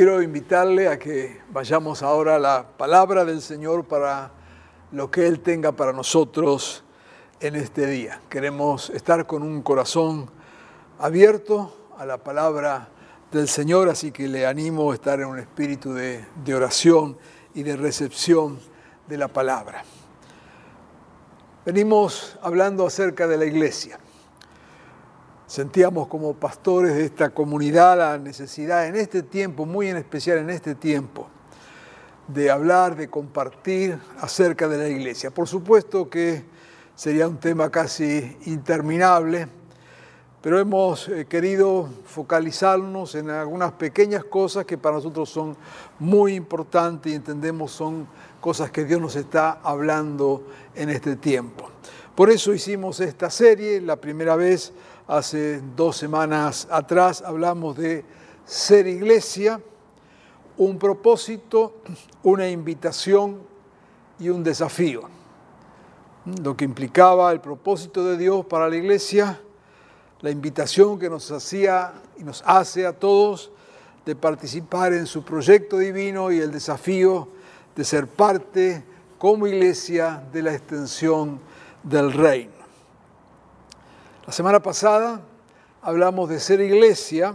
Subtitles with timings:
[0.00, 4.30] Quiero invitarle a que vayamos ahora a la palabra del Señor para
[4.92, 6.84] lo que Él tenga para nosotros
[7.38, 8.22] en este día.
[8.30, 10.30] Queremos estar con un corazón
[10.98, 12.88] abierto a la palabra
[13.30, 17.18] del Señor, así que le animo a estar en un espíritu de, de oración
[17.52, 18.58] y de recepción
[19.06, 19.84] de la palabra.
[21.66, 23.98] Venimos hablando acerca de la iglesia.
[25.50, 30.48] Sentíamos como pastores de esta comunidad la necesidad en este tiempo, muy en especial en
[30.48, 31.26] este tiempo,
[32.28, 35.32] de hablar, de compartir acerca de la iglesia.
[35.32, 36.44] Por supuesto que
[36.94, 39.48] sería un tema casi interminable,
[40.40, 45.56] pero hemos eh, querido focalizarnos en algunas pequeñas cosas que para nosotros son
[45.98, 48.06] muy importantes y entendemos son
[48.40, 51.68] cosas que Dios nos está hablando en este tiempo.
[52.14, 54.72] Por eso hicimos esta serie, la primera vez
[55.10, 58.04] hace dos semanas atrás hablamos de
[58.44, 59.60] ser iglesia,
[60.56, 61.78] un propósito,
[62.22, 63.40] una invitación
[64.20, 65.02] y un desafío.
[66.44, 69.40] Lo que implicaba el propósito de Dios para la iglesia,
[70.20, 73.50] la invitación que nos hacía y nos hace a todos
[74.06, 77.26] de participar en su proyecto divino y el desafío
[77.74, 78.84] de ser parte
[79.18, 81.40] como iglesia de la extensión
[81.82, 82.59] del reino.
[84.26, 85.22] La semana pasada
[85.80, 87.34] hablamos de ser iglesia,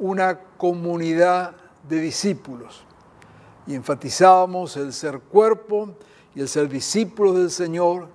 [0.00, 1.54] una comunidad
[1.88, 2.82] de discípulos,
[3.64, 5.94] y enfatizábamos el ser cuerpo
[6.34, 8.08] y el ser discípulos del Señor,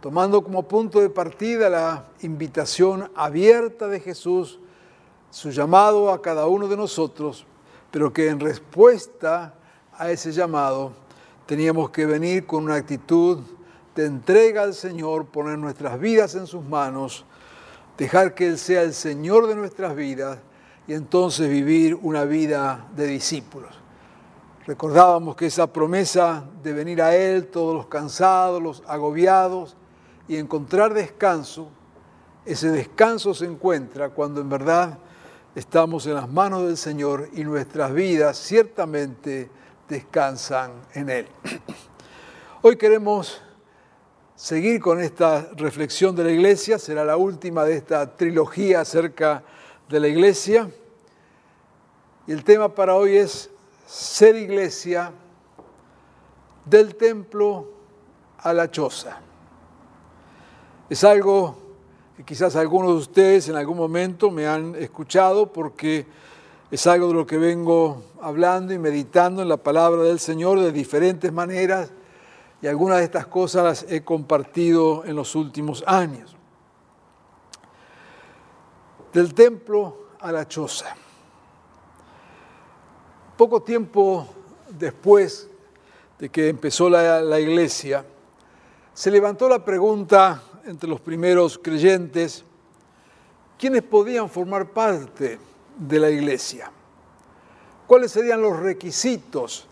[0.00, 4.60] tomando como punto de partida la invitación abierta de Jesús,
[5.30, 7.46] su llamado a cada uno de nosotros,
[7.90, 9.54] pero que en respuesta
[9.92, 10.92] a ese llamado
[11.46, 13.40] teníamos que venir con una actitud
[13.94, 17.24] de entrega al Señor, poner nuestras vidas en sus manos,
[17.96, 20.38] dejar que Él sea el Señor de nuestras vidas
[20.86, 23.70] y entonces vivir una vida de discípulos.
[24.66, 29.76] Recordábamos que esa promesa de venir a Él, todos los cansados, los agobiados,
[30.26, 31.68] y encontrar descanso,
[32.46, 34.98] ese descanso se encuentra cuando en verdad
[35.54, 39.50] estamos en las manos del Señor y nuestras vidas ciertamente
[39.88, 41.28] descansan en Él.
[42.62, 43.42] Hoy queremos
[44.34, 49.42] seguir con esta reflexión de la iglesia, será la última de esta trilogía acerca
[49.88, 50.70] de la iglesia.
[52.26, 53.50] Y el tema para hoy es
[53.86, 55.12] ser iglesia
[56.64, 57.68] del templo
[58.38, 59.20] a la choza.
[60.88, 61.56] Es algo
[62.16, 66.06] que quizás algunos de ustedes en algún momento me han escuchado porque
[66.70, 70.72] es algo de lo que vengo hablando y meditando en la palabra del Señor de
[70.72, 71.90] diferentes maneras
[72.64, 76.34] y algunas de estas cosas las he compartido en los últimos años.
[79.12, 80.96] Del templo a la choza.
[83.36, 84.26] Poco tiempo
[84.70, 85.46] después
[86.18, 88.02] de que empezó la, la iglesia,
[88.94, 92.44] se levantó la pregunta entre los primeros creyentes,
[93.58, 95.38] ¿quiénes podían formar parte
[95.76, 96.72] de la iglesia?
[97.86, 99.66] ¿Cuáles serían los requisitos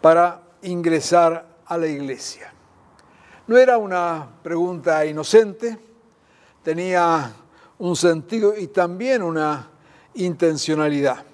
[0.00, 2.52] para ingresar a la iglesia?
[3.46, 5.78] No era una pregunta inocente,
[6.62, 7.32] tenía
[7.78, 9.70] un sentido y también una
[10.14, 11.24] intencionalidad.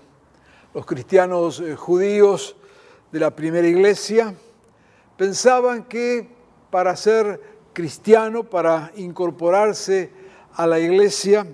[0.75, 2.57] Los cristianos eh, judíos
[3.11, 4.35] de la primera iglesia
[5.17, 6.29] pensaban que
[6.71, 7.41] para ser
[7.73, 10.11] cristiano, para incorporarse
[10.55, 11.47] a la iglesia,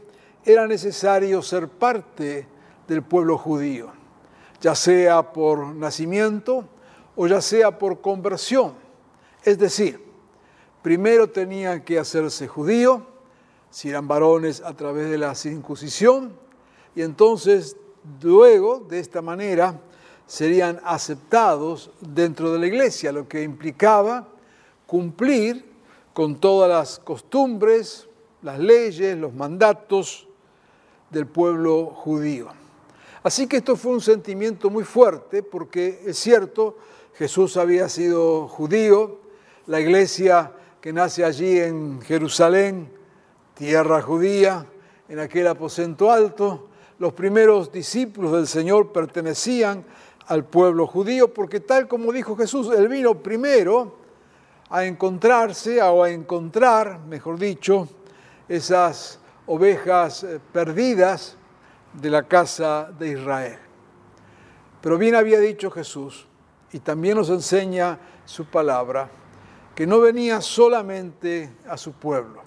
[0.44, 2.46] era necesario ser parte
[2.86, 3.90] del pueblo judío,
[4.60, 6.64] ya sea por nacimiento
[7.20, 8.74] o ya sea por conversión.
[9.42, 10.00] Es decir,
[10.82, 13.04] primero tenían que hacerse judío,
[13.70, 16.32] si eran varones a través de la circuncisión,
[16.94, 17.76] y entonces
[18.22, 19.80] luego, de esta manera,
[20.28, 24.28] serían aceptados dentro de la iglesia, lo que implicaba
[24.86, 25.64] cumplir
[26.12, 28.08] con todas las costumbres,
[28.42, 30.28] las leyes, los mandatos
[31.10, 32.57] del pueblo judío.
[33.22, 36.76] Así que esto fue un sentimiento muy fuerte porque es cierto,
[37.14, 39.18] Jesús había sido judío,
[39.66, 42.90] la iglesia que nace allí en Jerusalén,
[43.54, 44.66] tierra judía,
[45.08, 46.68] en aquel aposento alto.
[46.98, 49.84] Los primeros discípulos del Señor pertenecían
[50.26, 53.96] al pueblo judío, porque tal como dijo Jesús, él vino primero
[54.70, 57.88] a encontrarse o a encontrar, mejor dicho,
[58.48, 61.37] esas ovejas eh, perdidas
[61.92, 63.58] de la casa de Israel.
[64.80, 66.26] Pero bien había dicho Jesús,
[66.72, 69.10] y también nos enseña su palabra,
[69.74, 72.42] que no venía solamente a su pueblo,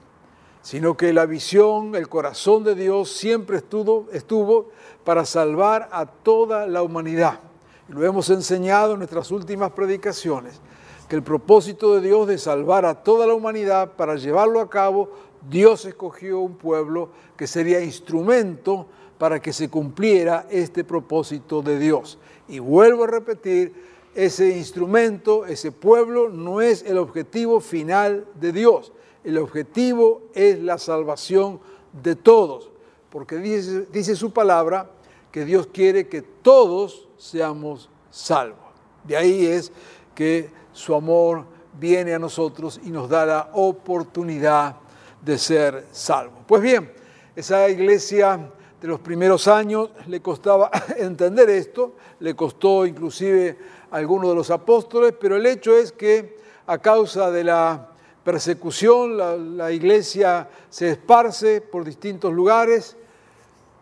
[0.62, 4.70] sino que la visión, el corazón de Dios siempre estuvo,
[5.04, 7.40] para salvar a toda la humanidad.
[7.88, 10.62] Lo hemos enseñado en nuestras últimas predicaciones,
[11.10, 15.10] que el propósito de Dios de salvar a toda la humanidad, para llevarlo a cabo,
[15.50, 18.88] Dios escogió un pueblo que sería instrumento
[19.22, 22.18] para que se cumpliera este propósito de Dios.
[22.48, 23.72] Y vuelvo a repetir,
[24.16, 28.92] ese instrumento, ese pueblo, no es el objetivo final de Dios.
[29.24, 31.60] El objetivo es la salvación
[32.02, 32.72] de todos,
[33.12, 34.90] porque dice, dice su palabra
[35.32, 38.58] que Dios quiere que todos seamos salvos.
[39.04, 39.72] De ahí es
[40.16, 41.46] que su amor
[41.80, 44.78] viene a nosotros y nos da la oportunidad
[45.24, 46.40] de ser salvos.
[46.48, 46.92] Pues bien,
[47.36, 48.50] esa iglesia
[48.82, 53.58] de los primeros años le costaba entender esto, le costó inclusive
[53.92, 57.90] a algunos de los apóstoles, pero el hecho es que a causa de la
[58.24, 62.98] persecución la, iglesia se esparce por distintos lugares,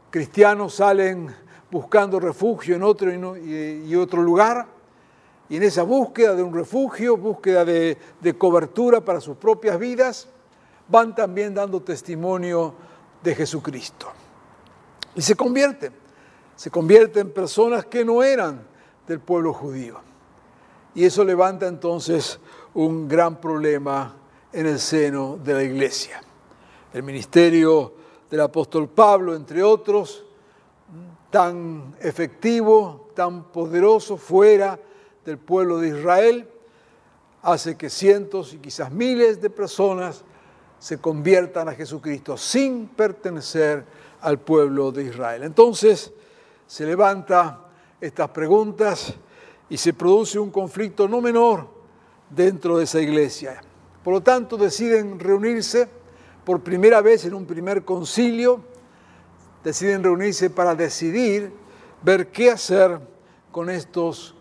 [0.09, 1.33] cristianos salen
[1.71, 4.65] buscando refugio en otro y, otro lugar,
[5.47, 10.27] y en esa búsqueda de un refugio, búsqueda de cobertura para sus propias vidas,
[10.89, 12.73] van también dando testimonio
[13.23, 14.18] de Jesucristo.
[15.19, 15.91] Y se convierten,
[16.55, 18.61] se convierten en personas que no eran
[19.05, 19.99] del pueblo judío.
[20.95, 22.39] Y eso levanta entonces
[22.73, 24.15] un gran problema
[24.53, 26.21] en el seno de la iglesia.
[26.93, 27.95] El ministerio
[28.31, 30.23] del apóstol Pablo, entre otros,
[31.29, 34.79] tan efectivo, tan poderoso fuera
[35.25, 36.49] del pueblo de Israel,
[37.41, 40.23] hace que cientos y quizás miles de personas
[40.79, 43.83] se conviertan a Jesucristo sin pertenecer
[44.21, 45.43] al pueblo de Israel.
[45.43, 46.11] Entonces
[46.67, 47.65] se levanta
[47.99, 49.13] estas preguntas
[49.69, 51.67] y se produce un conflicto no menor
[52.29, 53.61] dentro de esa iglesia.
[54.03, 55.87] Por lo tanto, deciden reunirse
[56.43, 58.61] por primera vez en un primer concilio,
[59.63, 61.51] deciden reunirse para decidir
[62.01, 62.99] ver qué hacer
[63.51, 64.35] con estos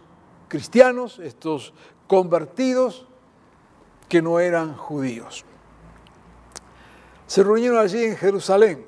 [0.49, 1.75] cristianos, estos
[2.07, 3.07] convertidos
[4.09, 5.45] que no eran judíos.
[7.27, 8.88] Se reunieron allí en Jerusalén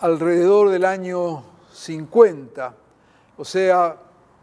[0.00, 2.74] alrededor del año 50,
[3.36, 3.96] o sea,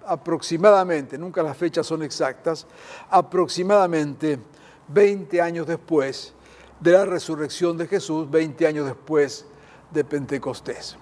[0.05, 2.67] aproximadamente, nunca las fechas son exactas,
[3.09, 4.39] aproximadamente
[4.87, 6.33] 20 años después
[6.79, 9.45] de la resurrección de Jesús, 20 años después
[9.91, 10.97] de Pentecostés.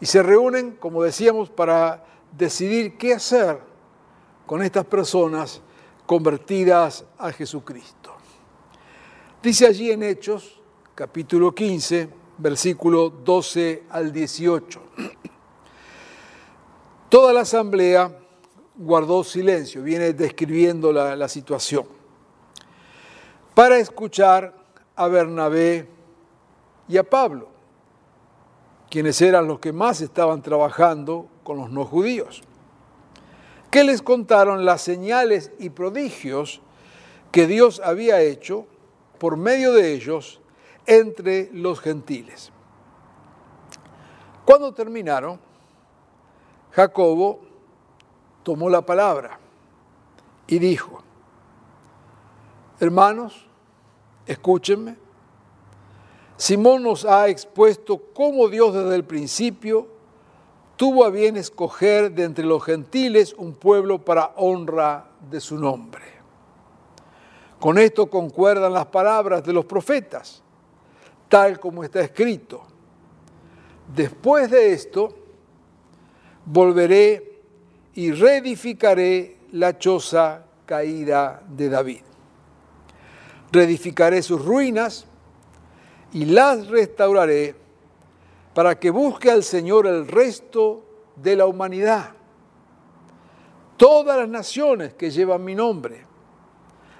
[0.00, 2.04] Y se reúnen, como decíamos, para
[2.36, 3.60] decidir qué hacer
[4.44, 5.60] con estas personas
[6.04, 8.14] convertidas a Jesucristo.
[9.42, 10.60] Dice allí en Hechos,
[10.94, 14.82] capítulo 15, versículo 12 al 18.
[17.08, 18.12] Toda la asamblea
[18.76, 21.86] guardó silencio, viene describiendo la, situación,
[23.54, 24.54] para escuchar
[24.94, 25.88] a Bernabé
[26.88, 27.48] y a Pablo,
[28.90, 32.42] quienes eran los que más estaban trabajando con los no judíos,
[33.70, 36.60] que les contaron las señales y prodigios
[37.32, 38.66] que Dios había hecho
[39.18, 40.40] por medio de ellos
[40.86, 42.52] entre los gentiles.
[44.44, 45.40] Cuando terminaron,
[46.70, 47.40] Jacobo
[48.42, 49.40] tomó la palabra
[50.46, 51.02] y dijo,
[52.78, 53.46] hermanos,
[54.26, 54.96] escúchenme,
[56.36, 59.88] Simón nos ha expuesto cómo Dios desde el principio
[60.76, 66.04] tuvo a bien escoger de entre los gentiles un pueblo para honra de su nombre.
[67.58, 70.42] Con esto concuerdan las palabras de los profetas
[71.28, 72.62] tal como está escrito.
[73.94, 75.14] Después de esto,
[76.44, 77.40] volveré
[77.94, 82.02] y reedificaré la choza caída de David.
[83.52, 85.06] Reedificaré sus ruinas
[86.12, 87.54] y las restauraré
[88.54, 90.82] para que busque al Señor el resto
[91.16, 92.10] de la humanidad.
[93.76, 96.04] Todas las naciones que llevan mi nombre.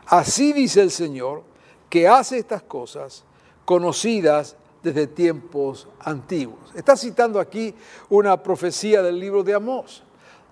[0.06, 1.42] Así dice el Señor,
[1.88, 3.24] que hace estas cosas
[3.66, 6.72] conocidas desde tiempos antiguos.
[6.74, 7.74] Está citando aquí
[8.08, 10.02] una profecía del libro de Amós,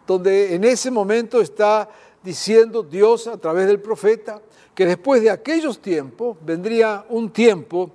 [0.07, 1.89] donde en ese momento está
[2.23, 4.43] diciendo Dios a través del profeta
[4.75, 7.91] que después de aquellos tiempos vendría un tiempo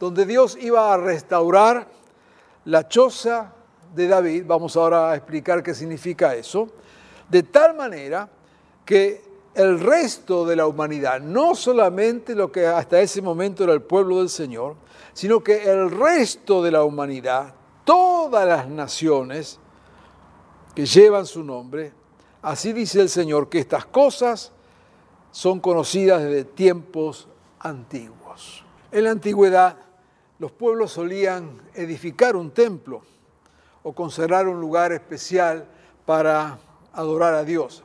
[0.00, 1.86] donde Dios iba a restaurar
[2.64, 3.52] la choza
[3.94, 6.68] de David, vamos ahora a explicar qué significa eso,
[7.28, 8.28] de tal manera
[8.86, 13.82] que el resto de la humanidad, no solamente lo que hasta ese momento era el
[13.82, 14.76] pueblo del Señor,
[15.12, 19.60] sino que el resto de la humanidad, todas las naciones
[20.74, 21.92] que llevan su nombre,
[22.42, 24.50] así dice el Señor, que estas cosas
[25.30, 27.28] son conocidas desde tiempos
[27.60, 28.64] antiguos.
[28.90, 29.76] En la antigüedad,
[30.38, 33.02] los pueblos solían edificar un templo
[33.84, 35.66] o conservar un lugar especial
[36.04, 36.58] para
[36.92, 37.84] adorar a Dios.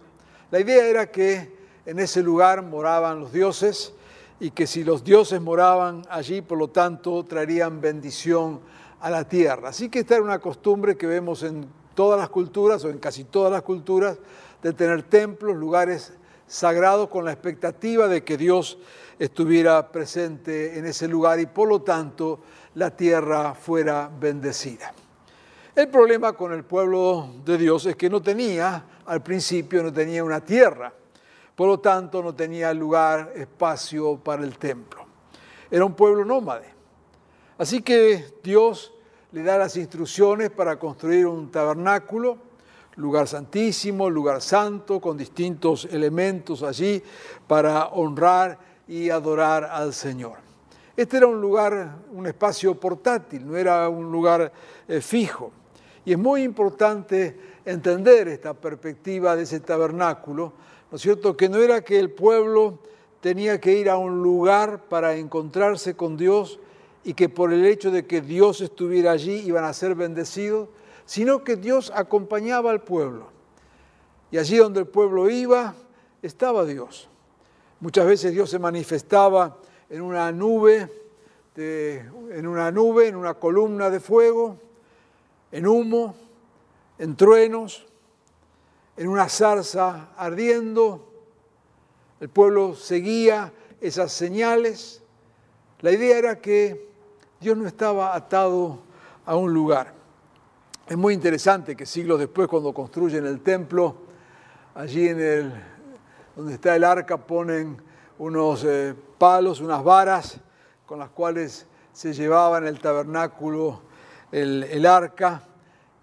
[0.50, 3.94] La idea era que en ese lugar moraban los dioses
[4.40, 8.60] y que si los dioses moraban allí, por lo tanto, traerían bendición
[9.02, 9.70] a la tierra.
[9.70, 13.26] Así que esta era una costumbre que vemos en todas las culturas o en casi
[13.26, 14.18] todas las culturas
[14.62, 16.14] de tener templos, lugares
[16.48, 18.78] sagrados con la expectativa de que Dios
[19.20, 22.40] estuviera presente en ese lugar y por lo tanto
[22.76, 24.94] la tierra fuera bendecida.
[25.76, 30.24] El problema con el pueblo de Dios es que no tenía, al principio no tenía
[30.24, 30.92] una tierra,
[31.60, 35.06] por lo tanto no tenía lugar, espacio para el templo.
[35.70, 36.68] Era un pueblo nómade.
[37.58, 38.94] Así que Dios
[39.34, 42.38] le da las instrucciones para construir un tabernáculo,
[42.96, 47.04] lugar santísimo, lugar santo, con distintos elementos allí
[47.46, 50.38] para honrar y adorar al Señor.
[50.96, 54.50] Este era un lugar, un espacio portátil, no era un lugar
[54.88, 55.52] eh, fijo.
[56.06, 60.54] Y es muy importante entender esta perspectiva de ese tabernáculo,
[60.92, 61.38] ¿no es cierto?
[61.38, 62.80] Que no era que el pueblo
[63.22, 66.60] tenía que ir a un lugar para encontrarse con Dios
[67.04, 70.70] y que por el hecho de que Dios estuviera allí iban a ser bendecidos,
[71.06, 73.28] sino que Dios acompañaba al pueblo.
[74.32, 75.76] Y allí donde el pueblo iba,
[76.22, 77.10] estaba Dios.
[77.80, 79.58] Muchas veces Dios se manifestaba
[79.90, 80.90] en una nube,
[81.56, 84.58] en una nube, en una columna de fuego,
[85.52, 86.16] en humo,
[86.98, 87.86] en truenos,
[89.00, 91.10] en una zarza ardiendo.
[92.20, 95.02] El pueblo seguía esas señales.
[95.80, 96.90] La idea era que
[97.40, 98.80] Dios no estaba atado
[99.26, 99.94] a un lugar.
[100.86, 103.96] Es muy interesante que siglos después, cuando construyen el templo,
[104.76, 105.54] allí en el
[106.36, 107.82] donde está el arca ponen
[108.18, 110.42] unos eh, palos, unas varas
[110.86, 113.82] con las cuales se llevaba en el tabernáculo
[114.32, 115.44] el arca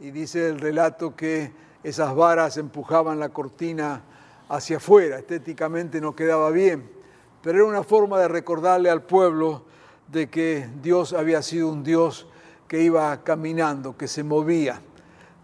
[0.00, 4.02] y dice el relato que esas varas empujaban la cortina
[4.49, 6.90] hacia afuera, estéticamente no quedaba bien,
[7.43, 9.62] pero era una forma de recordarle al pueblo
[10.09, 12.26] de que Dios había sido un Dios
[12.66, 14.81] que iba caminando, que se movía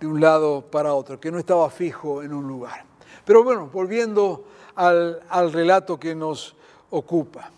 [0.01, 2.87] de un lado para otro, que no estaba fijo en un lugar.
[3.25, 4.45] Pero bueno, volviendo
[4.75, 6.57] al, relato que nos
[6.91, 7.53] ocupa.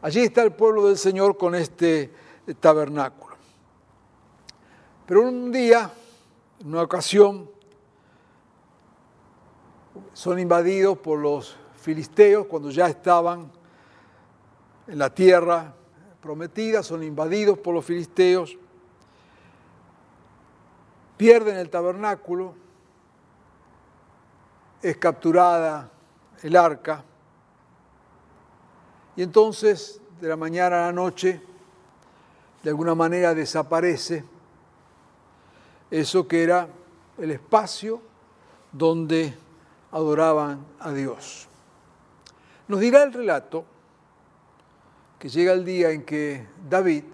[0.00, 2.12] Allí está el pueblo del Señor con este
[2.60, 3.34] tabernáculo.
[5.06, 5.90] Pero un día,
[6.60, 7.50] en una ocasión,
[10.12, 13.50] son invadidos por los filisteos cuando ya estaban
[14.86, 15.74] en la tierra
[16.20, 18.56] prometida, son invadidos por los filisteos,
[21.16, 22.54] pierden el tabernáculo,
[24.80, 25.90] es capturada
[26.42, 27.04] el arca,
[29.16, 31.42] y entonces de la mañana a la noche,
[32.62, 34.24] de alguna manera desaparece
[35.90, 36.68] eso que era
[37.18, 38.00] el espacio
[38.70, 39.34] donde
[39.92, 41.48] adoraban a Dios.
[42.68, 43.64] Nos dirá el relato
[45.18, 47.04] que llega el día en que David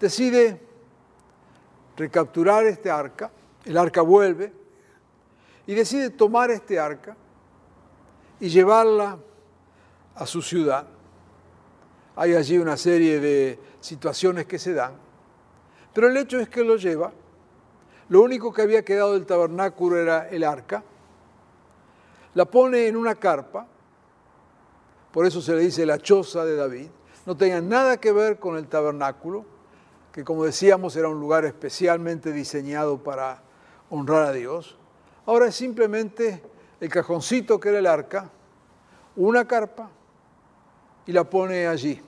[0.00, 0.60] decide
[1.96, 3.30] recapturar este arca,
[3.64, 4.52] el arca vuelve,
[5.66, 7.16] y decide tomar este arca
[8.40, 9.18] y llevarla
[10.16, 10.86] a su ciudad.
[12.16, 14.94] Hay allí una serie de situaciones que se dan,
[15.94, 17.12] pero el hecho es que lo lleva.
[18.08, 20.82] Lo único que había quedado del tabernáculo era el arca.
[22.34, 23.66] La pone en una carpa,
[25.12, 26.88] por eso se le dice la choza de David.
[27.26, 29.44] No tenía nada que ver con el tabernáculo,
[30.12, 33.42] que como decíamos era un lugar especialmente diseñado para
[33.90, 34.76] honrar a Dios.
[35.26, 36.42] Ahora es simplemente
[36.80, 38.30] el cajoncito que era el arca,
[39.16, 39.90] una carpa
[41.06, 42.00] y la pone allí.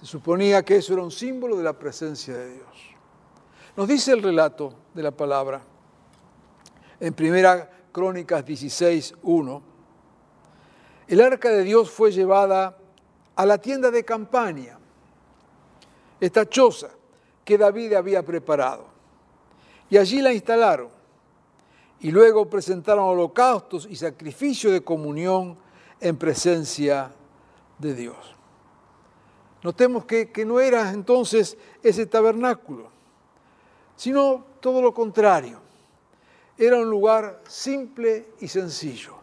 [0.00, 2.68] Se suponía que eso era un símbolo de la presencia de Dios.
[3.76, 5.60] Nos dice el relato de la palabra
[7.00, 9.62] en Primera Crónicas 16, 1.
[11.08, 12.76] El arca de Dios fue llevada
[13.34, 14.78] a la tienda de campaña,
[16.20, 16.90] esta choza
[17.44, 18.86] que David había preparado.
[19.88, 20.90] Y allí la instalaron.
[22.00, 25.58] y luego presentaron holocaustos y sacrificios de comunión
[26.00, 27.10] en presencia
[27.78, 28.16] de Dios.
[29.64, 32.90] Notemos que, que no era entonces ese tabernáculo,
[33.96, 35.60] sino todo lo contrario.
[36.58, 39.14] Era un lugar simple y sencillo.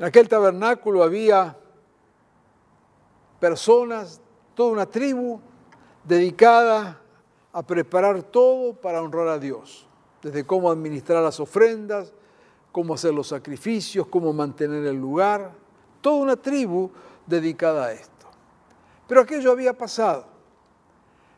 [0.00, 1.56] En aquel tabernáculo había
[3.38, 4.20] personas,
[4.54, 5.40] toda una tribu
[6.02, 7.00] dedicada
[7.52, 9.86] a preparar todo para honrar a Dios,
[10.22, 12.12] desde cómo administrar las ofrendas,
[12.72, 15.52] cómo hacer los sacrificios, cómo mantener el lugar,
[16.00, 16.90] toda una tribu
[17.26, 18.26] dedicada a esto.
[19.06, 20.26] Pero aquello había pasado.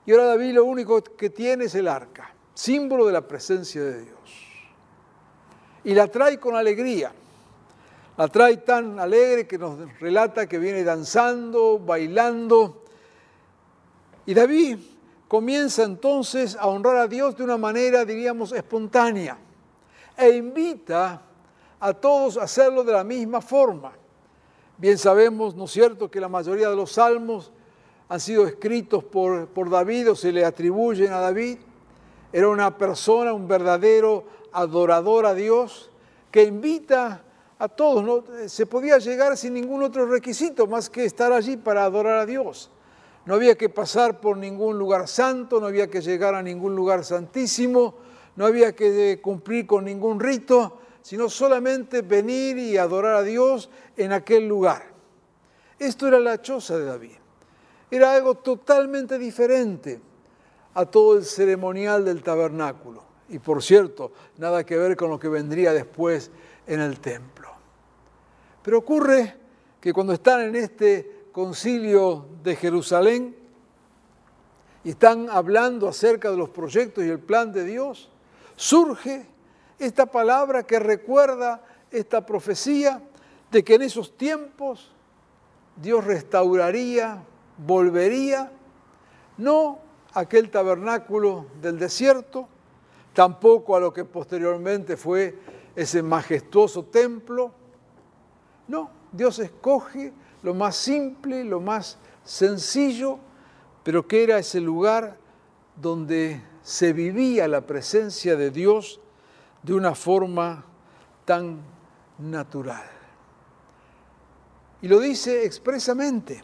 [0.04, 4.02] Y ahora David lo único que tiene es el arca, símbolo de la presencia de
[4.02, 4.18] Dios.
[5.84, 7.12] Y la trae con alegría.
[8.16, 12.84] La trae tan alegre que nos relata que viene danzando, bailando.
[14.26, 14.78] Y David
[15.28, 19.38] comienza entonces a honrar a Dios de una manera, diríamos, espontánea.
[20.16, 21.22] E invita
[21.80, 23.92] a todos a hacerlo de la misma forma.
[24.76, 27.50] Bien sabemos, ¿no es cierto?, que la mayoría de los salmos
[28.08, 31.58] han sido escritos por, por David o se le atribuyen a David.
[32.32, 35.90] Era una persona, un verdadero adorador a Dios
[36.30, 37.22] que invita
[37.58, 38.02] a todos.
[38.02, 38.48] ¿no?
[38.48, 42.70] Se podía llegar sin ningún otro requisito más que estar allí para adorar a Dios.
[43.26, 47.04] No había que pasar por ningún lugar santo, no había que llegar a ningún lugar
[47.04, 47.94] santísimo,
[48.34, 54.12] no había que cumplir con ningún rito, sino solamente venir y adorar a Dios en
[54.12, 54.86] aquel lugar.
[55.78, 57.12] Esto era la choza de David.
[57.90, 60.00] Era algo totalmente diferente
[60.74, 63.02] a todo el ceremonial del tabernáculo.
[63.28, 66.30] Y por cierto, nada que ver con lo que vendría después
[66.66, 67.48] en el templo.
[68.62, 69.36] Pero ocurre
[69.80, 73.36] que cuando están en este concilio de Jerusalén
[74.84, 78.10] y están hablando acerca de los proyectos y el plan de Dios,
[78.56, 79.26] surge
[79.78, 83.02] esta palabra que recuerda esta profecía
[83.50, 84.92] de que en esos tiempos
[85.76, 87.22] Dios restauraría,
[87.58, 88.52] volvería,
[89.38, 89.78] no
[90.14, 92.48] aquel tabernáculo del desierto,
[93.12, 95.38] tampoco a lo que posteriormente fue
[95.74, 97.52] ese majestuoso templo.
[98.68, 103.18] No, Dios escoge lo más simple, lo más sencillo,
[103.82, 105.16] pero que era ese lugar
[105.76, 109.00] donde se vivía la presencia de Dios
[109.62, 110.64] de una forma
[111.24, 111.60] tan
[112.18, 112.82] natural.
[114.80, 116.42] Y lo dice expresamente,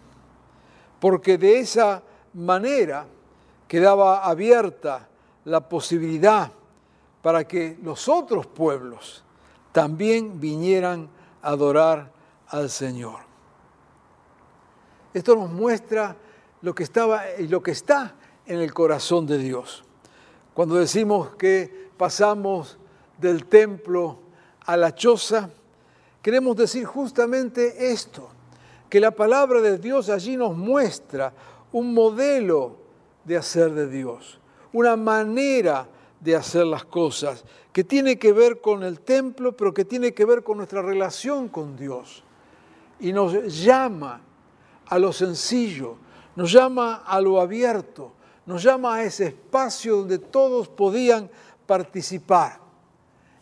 [1.00, 2.02] porque de esa
[2.34, 3.06] manera
[3.68, 5.08] quedaba abierta
[5.44, 6.50] la posibilidad
[7.22, 9.22] para que los otros pueblos
[9.72, 11.08] también vinieran
[11.42, 12.10] a adorar
[12.48, 13.20] al Señor.
[15.12, 16.16] Esto nos muestra
[16.62, 18.14] lo que estaba y lo que está
[18.46, 19.84] en el corazón de Dios.
[20.54, 22.78] Cuando decimos que pasamos
[23.18, 24.18] del templo
[24.64, 25.50] a la choza,
[26.22, 28.28] queremos decir justamente esto,
[28.88, 31.32] que la palabra de Dios allí nos muestra
[31.72, 32.87] un modelo
[33.24, 34.38] de hacer de Dios,
[34.72, 35.88] una manera
[36.20, 40.24] de hacer las cosas, que tiene que ver con el templo, pero que tiene que
[40.24, 42.24] ver con nuestra relación con Dios.
[42.98, 44.20] Y nos llama
[44.86, 45.96] a lo sencillo,
[46.34, 48.12] nos llama a lo abierto,
[48.46, 51.30] nos llama a ese espacio donde todos podían
[51.66, 52.58] participar.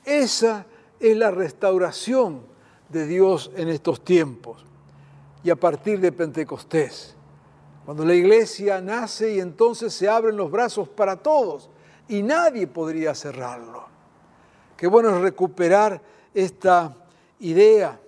[0.04, 0.66] Esa
[1.00, 2.42] es la restauración
[2.88, 4.64] de Dios en estos tiempos
[5.42, 7.15] y a partir de Pentecostés.
[7.86, 11.70] Cuando la iglesia nace y entonces se abren los brazos para todos
[12.08, 13.86] y nadie podría cerrarlo.
[14.76, 16.02] Qué bueno es recuperar
[16.34, 16.96] esta
[17.38, 18.00] idea,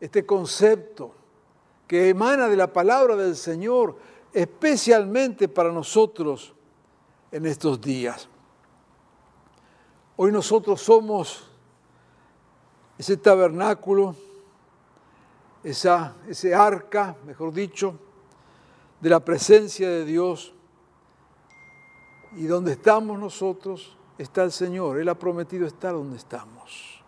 [0.00, 1.14] este concepto
[1.86, 3.96] que emana de la palabra del Señor,
[4.32, 6.52] especialmente para nosotros
[7.30, 8.28] en estos días.
[10.16, 11.48] Hoy nosotros somos
[12.98, 14.16] ese tabernáculo,
[15.62, 18.00] esa, ese arca, mejor dicho,
[19.00, 20.54] de la presencia de Dios
[22.36, 24.98] y donde estamos nosotros está el Señor.
[24.98, 27.02] Él ha prometido estar donde estamos.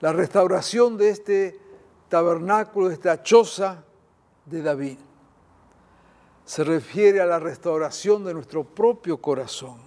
[0.00, 1.60] La restauración de este
[2.08, 3.84] tabernáculo, de esta choza
[4.44, 4.98] de David,
[6.44, 9.78] se refiere a la restauración de nuestro propio corazón.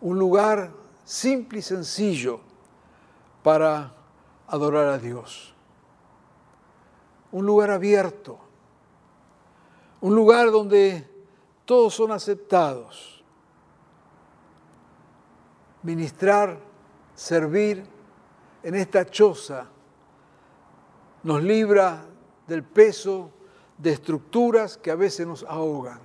[0.00, 0.72] Un lugar
[1.04, 2.40] simple y sencillo
[3.42, 3.92] para
[4.48, 5.54] adorar a Dios.
[7.32, 8.48] Un lugar abierto
[10.00, 11.06] un lugar donde
[11.64, 13.22] todos son aceptados.
[15.82, 16.58] Ministrar,
[17.14, 17.84] servir
[18.62, 19.66] en esta choza
[21.22, 22.04] nos libra
[22.46, 23.30] del peso
[23.76, 26.00] de estructuras que a veces nos ahogan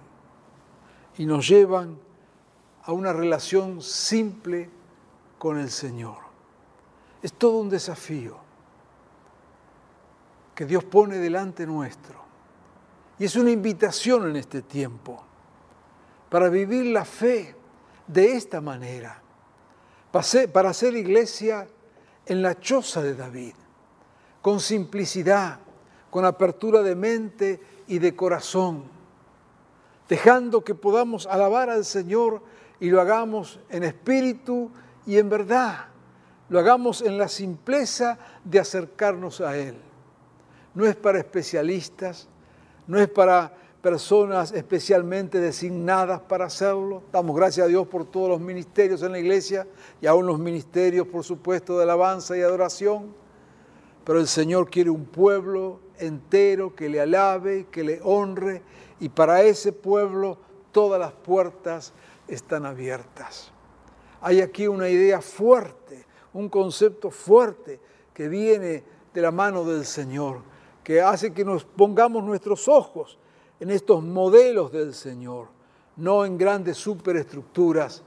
[1.17, 1.99] y nos llevan
[2.83, 4.69] a una relación simple
[5.37, 6.17] con el Señor.
[7.21, 8.37] Es todo un desafío
[10.55, 12.21] que Dios pone delante nuestro.
[13.19, 15.23] Y es una invitación en este tiempo
[16.29, 17.55] para vivir la fe
[18.07, 19.21] de esta manera,
[20.51, 21.67] para hacer iglesia
[22.25, 23.53] en la choza de David,
[24.41, 25.59] con simplicidad,
[26.09, 28.83] con apertura de mente y de corazón,
[30.09, 32.41] dejando que podamos alabar al Señor
[32.79, 34.71] y lo hagamos en espíritu
[35.05, 35.85] y en verdad,
[36.49, 39.77] lo hagamos en la simpleza de acercarnos a Él.
[40.73, 42.27] No es para especialistas,
[42.87, 47.03] no es para personas especialmente designadas para hacerlo.
[47.11, 49.67] Damos gracias a Dios por todos los ministerios en la iglesia
[50.01, 53.13] y aún los ministerios, por supuesto, de alabanza y adoración.
[54.05, 58.61] Pero el Señor quiere un pueblo entero que le alabe, que le honre,
[58.99, 60.37] y para ese pueblo
[60.71, 61.93] todas las puertas
[62.27, 63.51] están abiertas.
[64.21, 67.81] Hay aquí una idea fuerte, un concepto fuerte
[68.13, 68.83] que viene
[69.13, 70.41] de la mano del Señor,
[70.83, 73.17] que hace que nos pongamos nuestros ojos
[73.59, 75.47] en estos modelos del Señor,
[75.95, 78.03] no en grandes superestructuras,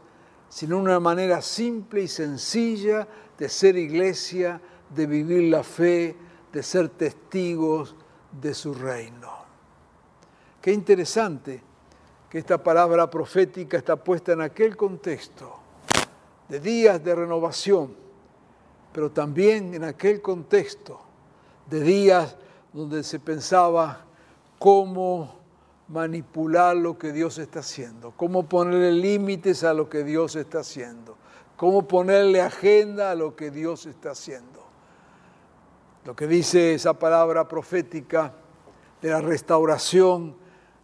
[0.48, 3.08] sino en una manera simple y sencilla
[3.38, 4.60] de ser iglesia,
[4.94, 6.16] de vivir la fe,
[6.52, 7.96] de ser testigos
[8.40, 9.32] de su reino.
[10.60, 11.62] Qué interesante
[12.28, 15.54] que esta palabra profética está puesta en aquel contexto
[16.48, 17.94] de días de renovación,
[18.92, 21.00] pero también en aquel contexto
[21.68, 22.36] de días
[22.76, 24.04] donde se pensaba
[24.58, 25.34] cómo
[25.88, 31.16] manipular lo que Dios está haciendo, cómo ponerle límites a lo que Dios está haciendo,
[31.56, 34.62] cómo ponerle agenda a lo que Dios está haciendo.
[36.04, 38.34] Lo que dice esa palabra profética
[39.00, 40.36] de la restauración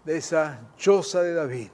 [0.06, 1.68] de esa choza de David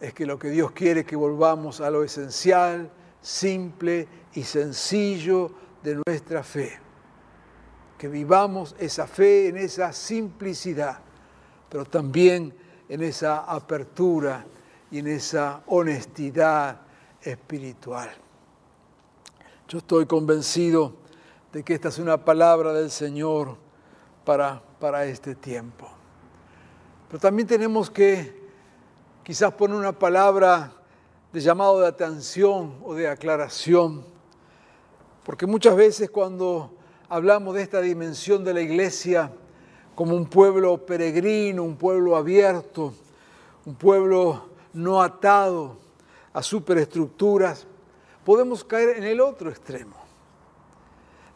[0.00, 2.90] es que lo que Dios quiere es que volvamos a lo esencial,
[3.22, 5.52] simple y sencillo
[5.84, 6.87] de nuestra fe.
[7.98, 11.00] Que vivamos esa fe en esa simplicidad,
[11.68, 12.54] pero también
[12.88, 14.46] en esa apertura
[14.90, 16.80] y en esa honestidad
[17.20, 18.08] espiritual.
[19.68, 20.94] Yo estoy convencido
[21.52, 23.56] de que esta es una palabra del Señor
[24.24, 25.88] para, para este tiempo.
[27.08, 28.48] Pero también tenemos que
[29.22, 30.72] quizás poner una palabra
[31.32, 34.04] de llamado de atención o de aclaración,
[35.24, 36.77] porque muchas veces cuando
[37.08, 39.32] hablamos de esta dimensión de la iglesia
[39.94, 42.92] como un pueblo peregrino, un pueblo abierto,
[43.64, 45.76] un pueblo no atado
[46.32, 47.66] a superestructuras,
[48.24, 49.96] podemos caer en el otro extremo.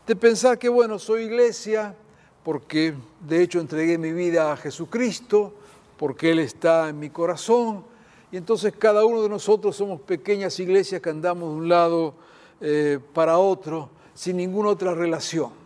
[0.06, 1.96] De pensar que, bueno, soy iglesia
[2.44, 5.54] porque de hecho entregué mi vida a Jesucristo,
[5.96, 7.84] porque Él está en mi corazón.
[8.30, 12.14] Y entonces cada uno de nosotros somos pequeñas iglesias que andamos de un lado
[12.60, 15.61] eh, para otro sin ninguna otra relación.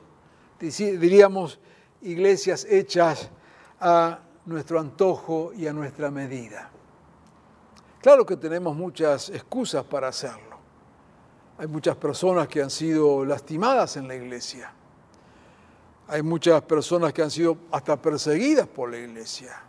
[0.59, 1.59] Diríamos
[2.03, 3.31] iglesias hechas
[3.81, 6.71] a nuestro antojo y a nuestra medida.
[8.01, 10.57] Claro que tenemos muchas excusas para hacerlo.
[11.59, 14.73] Hay muchas personas que han sido lastimadas en la iglesia.
[16.09, 19.61] Hay muchas personas que han sido hasta perseguidas por la iglesia.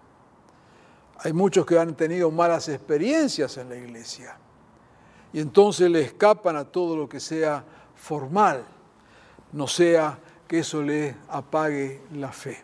[1.20, 4.38] Hay muchos que han tenido malas experiencias en la iglesia
[5.34, 7.64] y entonces le escapan a todo lo que sea
[7.96, 8.64] formal,
[9.52, 12.64] no sea que eso le apague la fe.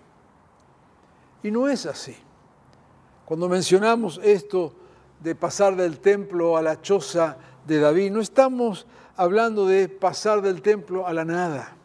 [1.44, 2.16] Y no es así.
[3.26, 4.74] Cuando mencionamos esto
[5.20, 10.62] de pasar del templo a la choza de David, no estamos hablando de pasar del
[10.62, 11.76] templo a la nada,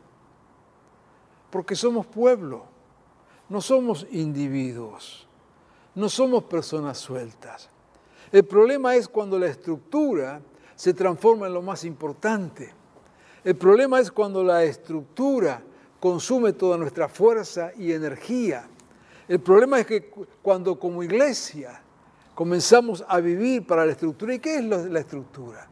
[1.51, 2.65] porque somos pueblo,
[3.49, 5.29] no somos individuos
[5.99, 7.69] no somos personas sueltas.
[8.31, 10.41] El problema es cuando la estructura
[10.77, 12.73] se transforma en lo más importante.
[13.43, 15.61] El problema es cuando la estructura
[16.01, 18.67] consume toda nuestra fuerza y energía.
[19.27, 20.11] El problema es que
[20.43, 21.81] cuando como iglesia
[22.35, 25.69] comenzamos a vivir para la estructura, ¿y qué es la estructura?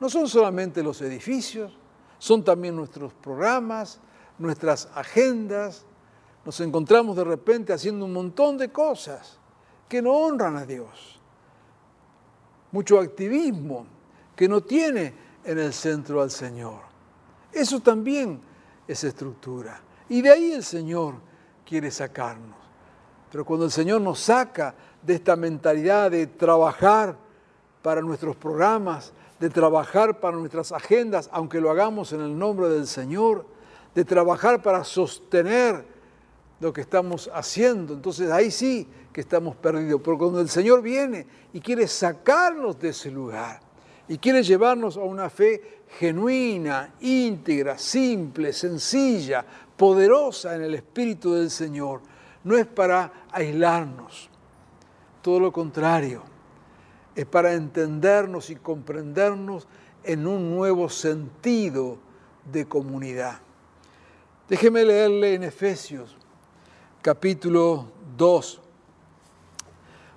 [0.00, 1.72] No son solamente los edificios,
[2.18, 4.00] son también nuestros programas,
[4.38, 5.84] nuestras agendas.
[6.44, 9.38] Nos encontramos de repente haciendo un montón de cosas
[9.88, 11.20] que no honran a Dios.
[12.72, 13.86] Mucho activismo
[14.34, 16.80] que no tiene en el centro al Señor.
[17.52, 18.40] Eso también
[18.92, 19.80] es estructura.
[20.08, 21.14] Y de ahí el Señor
[21.66, 22.56] quiere sacarnos.
[23.30, 27.16] Pero cuando el Señor nos saca de esta mentalidad de trabajar
[27.82, 32.86] para nuestros programas, de trabajar para nuestras agendas, aunque lo hagamos en el nombre del
[32.86, 33.46] Señor,
[33.94, 35.84] de trabajar para sostener
[36.60, 37.94] lo que estamos haciendo.
[37.94, 40.00] Entonces ahí sí que estamos perdidos.
[40.04, 43.71] Pero cuando el Señor viene y quiere sacarnos de ese lugar
[44.08, 49.44] y quiere llevarnos a una fe genuina, íntegra, simple, sencilla,
[49.76, 52.00] poderosa en el Espíritu del Señor,
[52.44, 54.28] no es para aislarnos.
[55.22, 56.22] Todo lo contrario,
[57.14, 59.66] es para entendernos y comprendernos
[60.02, 61.98] en un nuevo sentido
[62.50, 63.40] de comunidad.
[64.48, 66.16] Déjeme leerle en Efesios
[67.00, 67.86] capítulo
[68.16, 68.60] 2,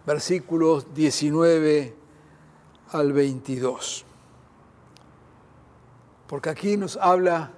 [0.05, 2.04] versículos 19
[2.91, 4.05] al 22.
[6.27, 7.51] Porque aquí nos habla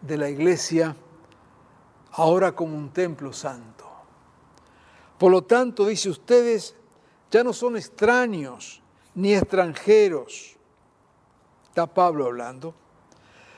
[0.00, 0.96] de la iglesia
[2.12, 3.86] ahora como un templo santo.
[5.18, 6.74] Por lo tanto, dice ustedes,
[7.30, 8.82] ya no son extraños
[9.14, 10.56] ni extranjeros,
[11.68, 12.74] está Pablo hablando,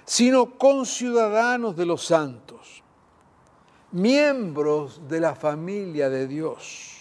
[0.05, 2.83] sino conciudadanos de los santos,
[3.93, 6.92] miembros de la familia de Dios,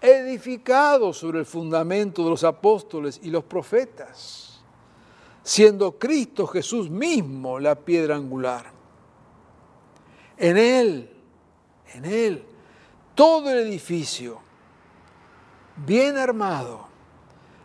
[0.00, 4.60] edificados sobre el fundamento de los apóstoles y los profetas,
[5.42, 8.66] siendo Cristo Jesús mismo la piedra angular.
[10.36, 11.10] En Él,
[11.94, 12.44] en Él,
[13.14, 14.40] todo el edificio,
[15.76, 16.88] bien armado,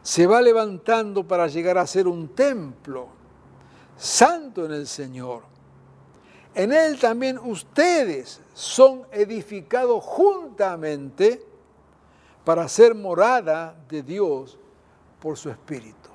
[0.01, 3.07] se va levantando para llegar a ser un templo
[3.97, 5.43] santo en el Señor.
[6.53, 11.54] En Él también ustedes son edificados juntamente
[12.45, 14.57] para ser morada de Dios
[15.19, 16.09] por su Espíritu.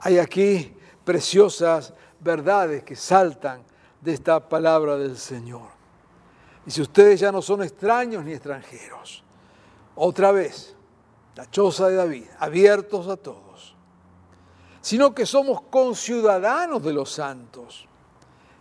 [0.00, 3.62] Hay aquí preciosas verdades que saltan
[4.00, 5.68] de esta palabra del Señor.
[6.66, 9.24] Y si ustedes ya no son extraños ni extranjeros,
[9.94, 10.76] otra vez,
[11.34, 13.74] la choza de David, abiertos a todos,
[14.80, 17.86] sino que somos conciudadanos de los santos.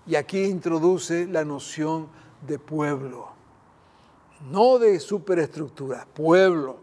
[0.05, 2.07] Y aquí introduce la noción
[2.45, 3.29] de pueblo,
[4.49, 6.77] no de superestructura, pueblo.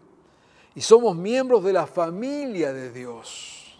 [0.75, 3.79] Y somos miembros de la familia de Dios.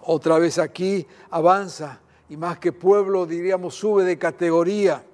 [0.00, 5.04] Otra vez aquí avanza y más que pueblo diríamos sube de categoría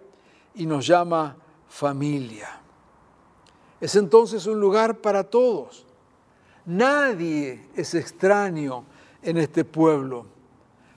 [0.55, 1.37] y nos llama
[1.68, 2.61] familia.
[3.81, 5.87] Es entonces un lugar para todos.
[6.64, 8.85] Nadie es extraño
[9.22, 10.26] en este pueblo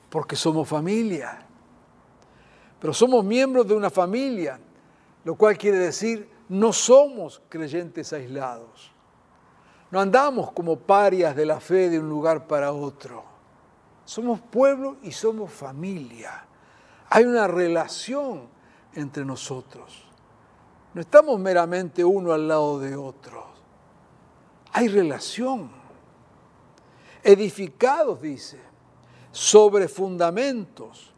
[0.09, 1.45] porque somos familia.
[2.79, 4.59] Pero somos miembros de una familia,
[5.23, 8.91] lo cual quiere decir no somos creyentes aislados.
[9.91, 13.23] No andamos como parias de la fe de un lugar para otro.
[14.03, 16.45] Somos pueblo y somos familia.
[17.09, 18.47] Hay una relación
[18.93, 20.05] entre nosotros.
[20.93, 23.45] No estamos meramente uno al lado de otro.
[24.73, 25.71] Hay relación.
[27.23, 28.59] Edificados, dice,
[29.31, 31.11] sobre fundamentos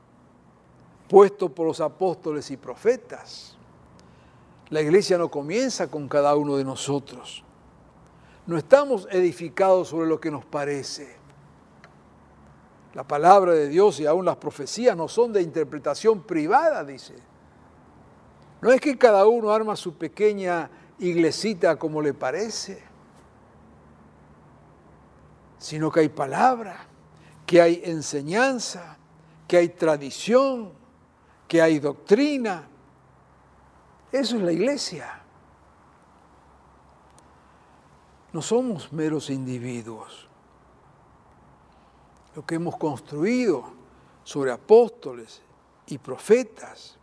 [1.07, 3.56] puestos por los apóstoles y profetas.
[4.69, 7.43] La iglesia no comienza con cada uno de nosotros.
[8.45, 11.15] No estamos edificados sobre lo que nos parece.
[12.93, 17.15] La palabra de Dios y aún las profecías no son de interpretación privada, dice.
[18.61, 22.81] No es que cada uno arma su pequeña iglesita como le parece,
[25.59, 26.87] sino que hay palabra,
[27.45, 28.97] que hay enseñanza,
[29.47, 30.71] que hay tradición,
[31.47, 32.67] que hay doctrina.
[34.11, 35.21] Eso es la iglesia.
[38.33, 40.27] No somos meros individuos.
[42.35, 43.71] Lo que hemos construido
[44.23, 45.41] sobre apóstoles
[45.87, 46.97] y profetas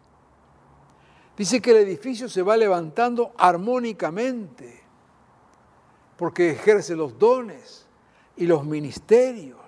[1.36, 4.82] Dice que el edificio se va levantando armónicamente
[6.16, 7.86] porque ejerce los dones
[8.36, 9.58] y los ministerios.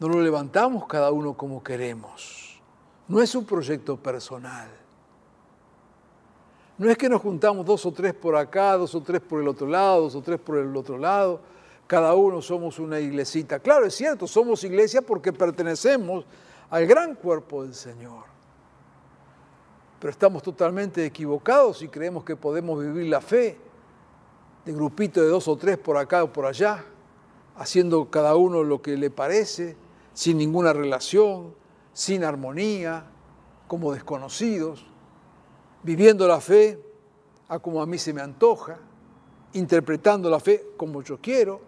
[0.00, 2.45] No lo levantamos cada uno como queremos.
[3.08, 4.68] No es un proyecto personal.
[6.78, 9.48] No es que nos juntamos dos o tres por acá, dos o tres por el
[9.48, 11.40] otro lado, dos o tres por el otro lado.
[11.86, 13.60] Cada uno somos una iglesita.
[13.60, 16.26] Claro, es cierto, somos iglesia porque pertenecemos
[16.68, 18.24] al gran cuerpo del Señor.
[20.00, 23.58] Pero estamos totalmente equivocados y creemos que podemos vivir la fe
[24.64, 26.84] de grupito de dos o tres por acá o por allá,
[27.56, 29.76] haciendo cada uno lo que le parece,
[30.12, 31.54] sin ninguna relación,
[31.96, 33.06] sin armonía,
[33.66, 34.84] como desconocidos,
[35.82, 36.78] viviendo la fe
[37.48, 38.76] a como a mí se me antoja,
[39.54, 41.58] interpretando la fe como yo quiero.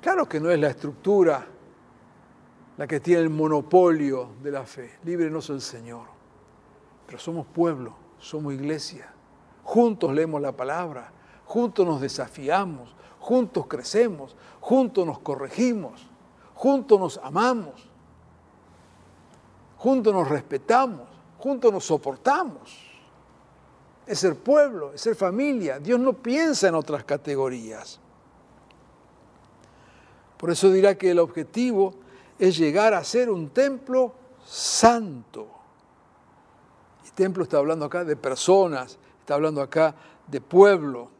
[0.00, 1.44] Claro que no es la estructura
[2.76, 5.00] la que tiene el monopolio de la fe.
[5.02, 6.06] Líbrenos el Señor.
[7.06, 9.12] Pero somos pueblo, somos iglesia.
[9.64, 11.12] Juntos leemos la palabra,
[11.44, 16.06] juntos nos desafiamos, juntos crecemos, juntos nos corregimos,
[16.54, 17.90] juntos nos amamos.
[19.84, 22.74] Juntos nos respetamos, juntos nos soportamos.
[24.06, 25.78] Es ser pueblo, es ser familia.
[25.78, 28.00] Dios no piensa en otras categorías.
[30.38, 31.96] Por eso dirá que el objetivo
[32.38, 35.48] es llegar a ser un templo santo.
[37.06, 39.94] Y templo está hablando acá de personas, está hablando acá
[40.26, 41.10] de pueblo,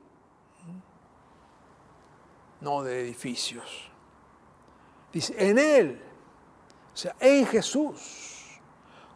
[2.62, 3.90] no de edificios.
[5.12, 6.00] Dice, en Él,
[6.94, 8.33] o sea, en Jesús,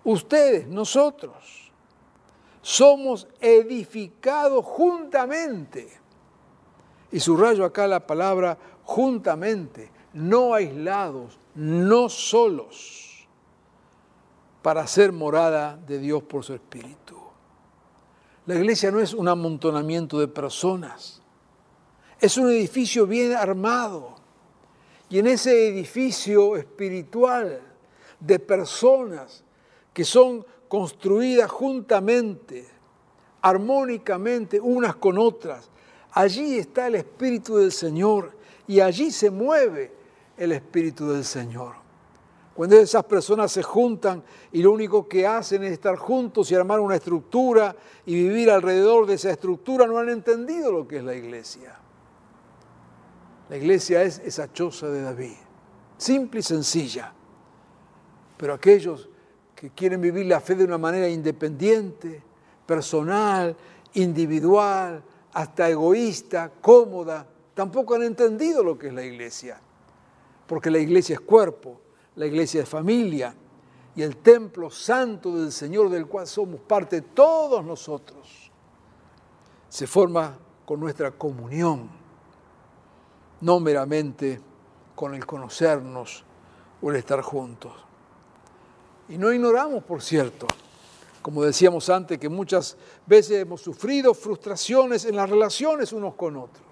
[0.04, 1.70] ustedes, nosotros,
[2.62, 5.88] somos edificados juntamente.
[7.10, 13.26] Y subrayo acá la palabra juntamente, no aislados, no solos,
[14.62, 17.16] para ser morada de Dios por su Espíritu.
[18.46, 21.22] La iglesia no es un amontonamiento de personas,
[22.20, 24.16] es un edificio bien armado.
[25.10, 27.60] Y en ese edificio espiritual
[28.20, 29.44] de personas
[29.98, 32.64] que son construidas juntamente,
[33.42, 35.68] armónicamente, unas con otras,
[36.12, 38.30] allí está el Espíritu del Señor
[38.68, 39.92] y allí se mueve
[40.36, 41.74] el Espíritu del Señor.
[42.54, 46.78] Cuando esas personas se juntan y lo único que hacen es estar juntos y armar
[46.78, 47.74] una estructura
[48.06, 51.76] y vivir alrededor de esa estructura, no han entendido lo que es la iglesia.
[53.48, 55.38] La iglesia es esa choza de David,
[55.96, 57.12] simple y sencilla.
[58.36, 59.08] Pero aquellos
[59.58, 62.22] que quieren vivir la fe de una manera independiente,
[62.64, 63.56] personal,
[63.94, 69.60] individual, hasta egoísta, cómoda, tampoco han entendido lo que es la iglesia.
[70.46, 71.80] Porque la iglesia es cuerpo,
[72.14, 73.34] la iglesia es familia
[73.96, 78.52] y el templo santo del Señor del cual somos parte todos nosotros.
[79.68, 81.90] Se forma con nuestra comunión
[83.40, 84.40] no meramente
[84.94, 86.24] con el conocernos
[86.80, 87.87] o el estar juntos.
[89.08, 90.46] Y no ignoramos, por cierto,
[91.22, 96.66] como decíamos antes, que muchas veces hemos sufrido frustraciones en las relaciones unos con otros.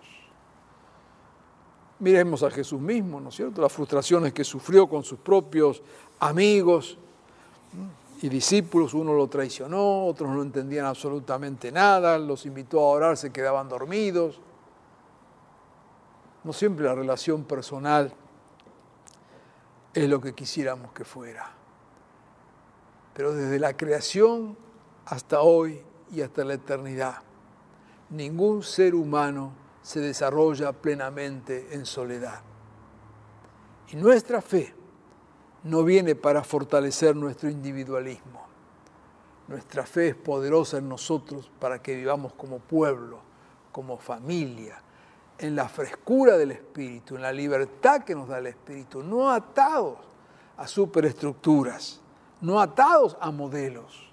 [1.99, 3.62] Miremos a Jesús mismo, ¿no es cierto?
[3.62, 5.83] Las frustraciones que sufrió con sus propios
[6.20, 6.99] amigos
[8.20, 13.33] y discípulos, uno lo traicionó, otros no entendían absolutamente nada, los invitó a orar, se
[13.33, 14.40] quedaban dormidos.
[16.44, 18.12] No siempre la relación personal
[19.92, 21.56] es lo que quisiéramos que fuera.
[23.16, 24.59] Pero desde la creación
[25.07, 25.81] hasta hoy
[26.12, 27.22] y hasta la eternidad,
[28.11, 32.42] ningún ser humano se desarrolla plenamente en soledad.
[33.88, 34.74] Y nuestra fe
[35.64, 38.46] no viene para fortalecer nuestro individualismo.
[39.48, 43.20] Nuestra fe es poderosa en nosotros para que vivamos como pueblo,
[43.72, 44.83] como familia,
[45.38, 49.96] en la frescura del Espíritu, en la libertad que nos da el Espíritu, no atados
[50.59, 52.02] a superestructuras,
[52.40, 54.11] no atados a modelos,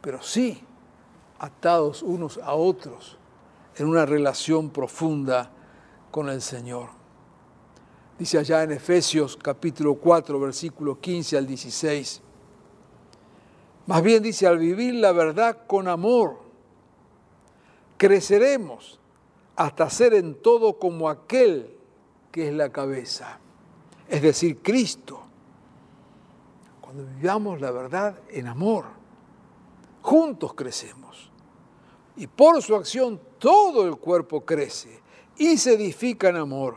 [0.00, 0.62] pero sí
[1.38, 3.18] atados unos a otros
[3.76, 5.50] en una relación profunda
[6.10, 6.88] con el Señor.
[8.18, 12.22] Dice allá en Efesios capítulo 4, versículo 15 al 16.
[13.86, 16.38] Más bien dice, al vivir la verdad con amor,
[17.96, 19.00] creceremos
[19.56, 21.76] hasta ser en todo como aquel
[22.32, 23.38] que es la cabeza,
[24.08, 25.23] es decir, Cristo.
[26.94, 28.86] Vivamos la verdad en amor,
[30.02, 31.30] juntos crecemos.
[32.16, 35.02] Y por su acción todo el cuerpo crece
[35.36, 36.76] y se edifica en amor,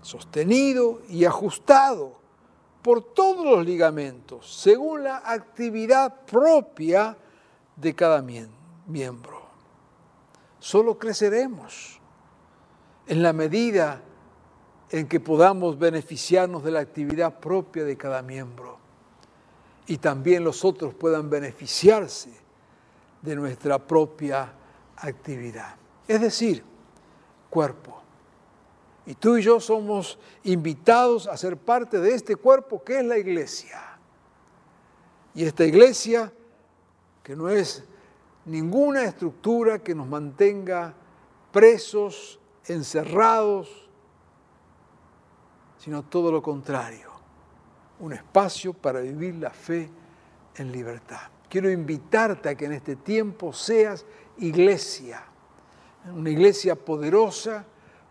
[0.00, 2.20] sostenido y ajustado
[2.82, 7.16] por todos los ligamentos, según la actividad propia
[7.76, 9.42] de cada miembro
[10.62, 12.00] solo creceremos
[13.08, 14.00] en la medida
[14.92, 18.78] en que podamos beneficiarnos de la actividad propia de cada miembro
[19.86, 22.30] y también los otros puedan beneficiarse
[23.22, 24.52] de nuestra propia
[24.96, 25.76] actividad.
[26.06, 26.62] Es decir,
[27.48, 28.02] cuerpo.
[29.06, 33.16] Y tú y yo somos invitados a ser parte de este cuerpo que es la
[33.16, 33.80] iglesia.
[35.34, 36.30] Y esta iglesia,
[37.22, 37.82] que no es
[38.44, 40.94] ninguna estructura que nos mantenga
[41.50, 43.81] presos, encerrados,
[45.82, 47.10] sino todo lo contrario,
[47.98, 49.90] un espacio para vivir la fe
[50.54, 51.22] en libertad.
[51.48, 54.06] Quiero invitarte a que en este tiempo seas
[54.38, 55.24] iglesia,
[56.14, 57.64] una iglesia poderosa,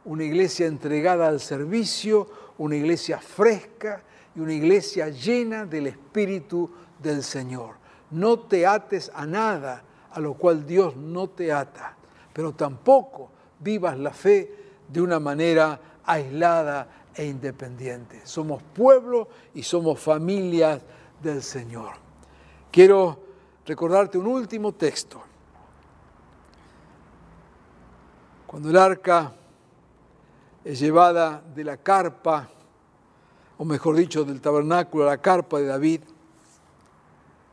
[0.04, 4.04] una iglesia entregada al servicio, una iglesia fresca
[4.36, 6.70] y una iglesia llena del Espíritu
[7.02, 7.76] del Señor.
[8.10, 11.96] No te ates a nada, a lo cual Dios no te ata,
[12.34, 14.58] pero tampoco vivas la fe
[14.90, 18.30] de una manera aislada e independientes.
[18.30, 20.82] Somos pueblo y somos familias
[21.22, 21.94] del Señor.
[22.72, 23.20] Quiero
[23.66, 25.22] recordarte un último texto.
[28.48, 29.34] Cuando el arca
[30.64, 32.50] es llevada de la carpa,
[33.58, 36.02] o mejor dicho, del tabernáculo a la carpa de David,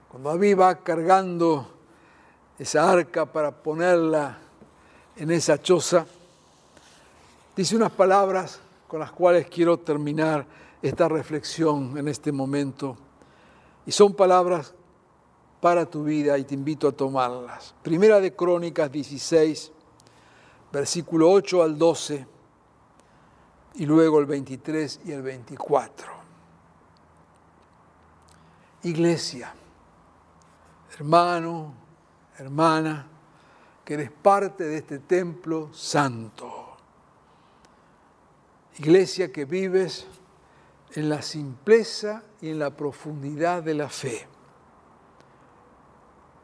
[0.09, 1.69] cuando David va cargando
[2.59, 4.39] esa arca para ponerla
[5.17, 6.07] en esa choza,
[7.55, 10.47] dice unas palabras con las cuales quiero terminar
[10.81, 12.97] esta reflexión en este momento.
[13.87, 14.75] Y son palabras
[15.61, 17.75] para tu vida y te invito a tomarlas.
[17.83, 19.73] Primera de Crónicas 16,
[20.73, 22.27] versículo 8 al 12
[23.75, 26.13] y luego el 23 y el 24.
[28.85, 29.53] Iglesia,
[30.95, 31.75] hermano,
[32.39, 33.07] hermana,
[33.85, 36.68] que eres parte de este templo santo.
[38.79, 40.07] Iglesia que vives
[40.93, 44.27] en la simpleza y en la profundidad de la fe.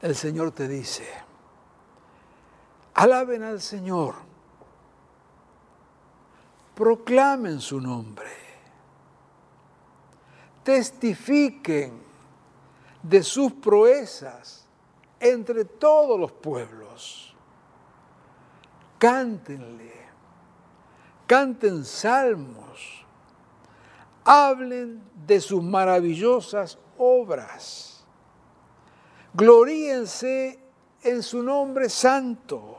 [0.02, 1.06] El Señor te dice,
[2.94, 4.16] alaben al Señor,
[6.74, 8.30] proclamen su nombre,
[10.64, 12.02] testifiquen
[13.02, 14.66] de sus proezas
[15.20, 17.34] entre todos los pueblos.
[18.98, 20.03] Cántenle,
[21.26, 23.04] canten salmos,
[24.24, 28.04] hablen de sus maravillosas obras,
[29.32, 30.58] gloríense
[31.02, 32.78] en su nombre santo,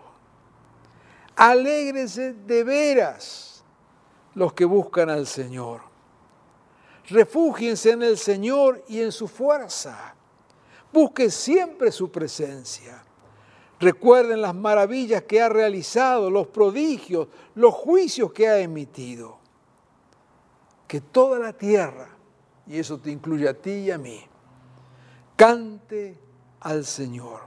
[1.35, 3.63] alégrense de veras
[4.33, 5.81] los que buscan al Señor.
[7.07, 10.15] Refúgiense en el Señor y en su fuerza.
[10.91, 13.04] Busque siempre su presencia.
[13.79, 19.37] Recuerden las maravillas que ha realizado, los prodigios, los juicios que ha emitido.
[20.87, 22.09] Que toda la tierra,
[22.67, 24.21] y eso te incluye a ti y a mí,
[25.35, 26.17] cante
[26.61, 27.41] al Señor.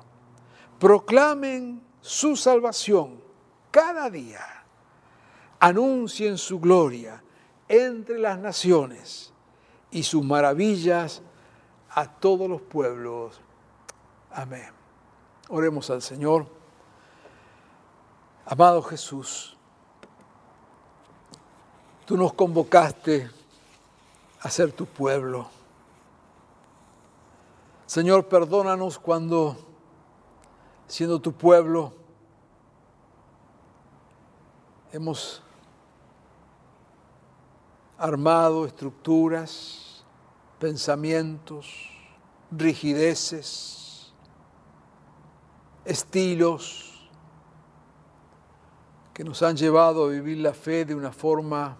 [0.78, 3.20] Proclamen su salvación
[3.70, 4.44] cada día.
[5.60, 7.22] Anuncien su gloria
[7.68, 9.32] entre las naciones
[9.90, 11.22] y sus maravillas
[11.90, 13.40] a todos los pueblos.
[14.30, 14.77] Amén.
[15.48, 16.46] Oremos al Señor.
[18.44, 19.56] Amado Jesús,
[22.06, 23.30] tú nos convocaste
[24.40, 25.48] a ser tu pueblo.
[27.86, 29.56] Señor, perdónanos cuando,
[30.86, 31.92] siendo tu pueblo,
[34.92, 35.42] hemos
[37.96, 40.04] armado estructuras,
[40.58, 41.90] pensamientos,
[42.50, 43.87] rigideces,
[45.88, 47.08] estilos
[49.14, 51.76] que nos han llevado a vivir la fe de una forma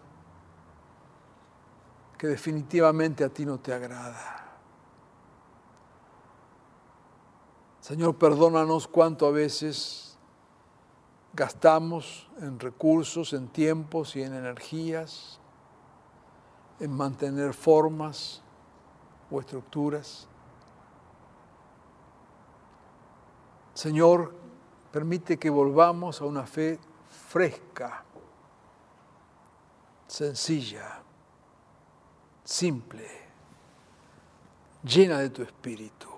[2.17, 4.57] que definitivamente a ti no te agrada.
[7.81, 10.19] Señor, perdónanos cuánto a veces
[11.33, 15.39] gastamos en recursos, en tiempos y en energías
[16.81, 18.43] en mantener formas
[19.31, 20.29] o estructuras.
[23.79, 24.35] Señor,
[24.91, 26.81] permite que volvamos a una fe
[27.29, 28.03] fresca,
[30.09, 31.01] sencilla,
[32.43, 33.09] simple,
[34.83, 36.09] llena de tu espíritu.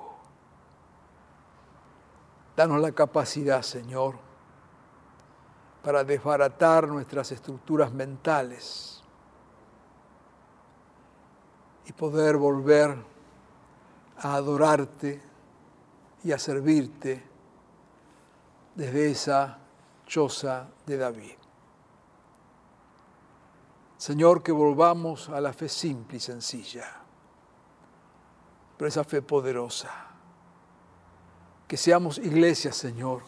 [2.57, 4.15] Danos la capacidad, Señor,
[5.85, 9.05] para desbaratar nuestras estructuras mentales
[11.85, 12.97] y poder volver
[14.17, 15.21] a adorarte
[16.25, 17.29] y a servirte
[18.75, 19.59] desde esa
[20.07, 21.41] choza de David.
[23.97, 26.87] Señor, que volvamos a la fe simple y sencilla,
[28.77, 29.91] pero esa fe poderosa.
[31.69, 33.23] Que seamos iglesia, Señor,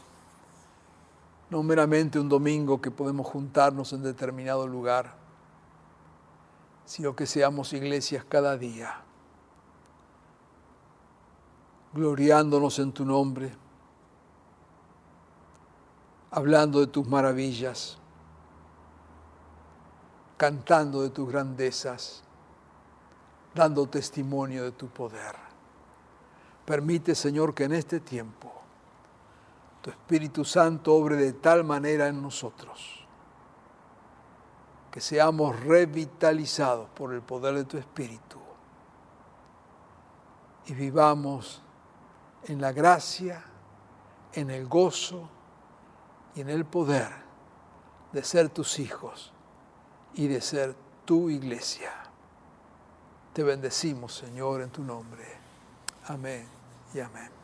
[1.50, 5.14] no meramente un domingo que podemos juntarnos en determinado lugar,
[6.86, 9.02] sino que seamos iglesias cada día,
[11.92, 13.52] gloriándonos en tu nombre,
[16.32, 17.98] hablando de tus maravillas,
[20.36, 22.24] cantando de tus grandezas,
[23.54, 25.36] dando testimonio de tu poder.
[26.64, 28.50] Permite, Señor, que en este tiempo
[29.82, 33.02] tu Espíritu Santo obre de tal manera en nosotros
[34.90, 38.38] que seamos revitalizados por el poder de tu Espíritu
[40.66, 41.62] y vivamos
[42.44, 43.42] en la gracia,
[44.34, 45.28] en el gozo
[46.34, 47.08] y en el poder
[48.12, 49.32] de ser tus hijos
[50.14, 50.74] y de ser
[51.04, 51.92] tu iglesia.
[53.32, 55.24] Te bendecimos, Señor, en tu nombre.
[56.06, 56.46] Amén
[56.94, 57.41] y amén.